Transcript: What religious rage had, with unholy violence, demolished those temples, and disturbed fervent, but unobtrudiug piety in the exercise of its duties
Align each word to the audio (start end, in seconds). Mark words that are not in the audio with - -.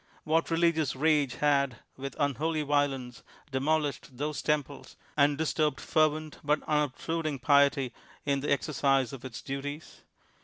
What 0.23 0.49
religious 0.49 0.95
rage 0.95 1.35
had, 1.35 1.77
with 1.95 2.15
unholy 2.19 2.63
violence, 2.63 3.21
demolished 3.51 4.17
those 4.17 4.41
temples, 4.41 4.95
and 5.15 5.37
disturbed 5.37 5.79
fervent, 5.79 6.39
but 6.43 6.59
unobtrudiug 6.61 7.43
piety 7.43 7.93
in 8.25 8.39
the 8.39 8.51
exercise 8.51 9.13
of 9.13 9.23
its 9.23 9.43
duties 9.43 10.01